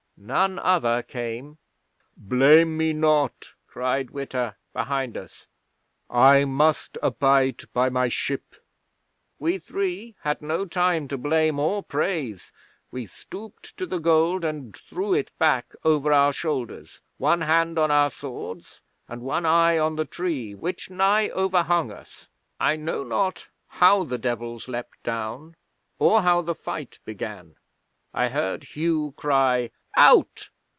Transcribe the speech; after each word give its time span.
None 0.23 0.59
other 0.59 1.01
came. 1.01 1.57
"Blame 2.15 2.77
me 2.77 2.93
not," 2.93 3.55
cried 3.65 4.11
Witta 4.11 4.55
behind 4.71 5.17
us, 5.17 5.47
"I 6.11 6.45
must 6.45 6.99
abide 7.01 7.61
by 7.73 7.89
my 7.89 8.07
ship." 8.07 8.55
We 9.39 9.57
three 9.57 10.15
had 10.21 10.39
no 10.43 10.65
time 10.65 11.07
to 11.07 11.17
blame 11.17 11.57
or 11.57 11.81
praise. 11.81 12.51
We 12.91 13.07
stooped 13.07 13.75
to 13.77 13.87
the 13.87 13.97
gold 13.97 14.45
and 14.45 14.77
threw 14.91 15.15
it 15.15 15.31
back 15.39 15.73
over 15.83 16.13
our 16.13 16.33
shoulders, 16.33 17.01
one 17.17 17.41
hand 17.41 17.79
on 17.79 17.89
our 17.89 18.11
swords 18.11 18.79
and 19.07 19.23
one 19.23 19.47
eye 19.47 19.79
on 19.79 19.95
the 19.95 20.05
tree, 20.05 20.53
which 20.53 20.91
nigh 20.91 21.29
overhung 21.29 21.91
us. 21.91 22.27
'I 22.59 22.75
know 22.75 23.03
not 23.03 23.47
how 23.67 24.03
the 24.03 24.19
Devils 24.19 24.67
leaped 24.67 25.01
down, 25.01 25.55
or 25.97 26.21
how 26.21 26.43
the 26.43 26.53
fight 26.53 26.99
began. 27.05 27.55
I 28.13 28.29
heard 28.29 28.63
Hugh 28.65 29.15
cry: 29.17 29.71
"Out! 29.97 30.49